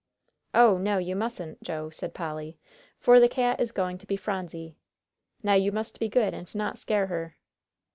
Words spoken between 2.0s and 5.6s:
Polly, "for the cat is going to be Phronsie. Now